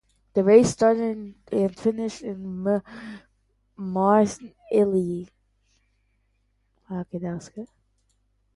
[0.33, 2.63] The race started and finished in
[3.75, 4.53] Marseille.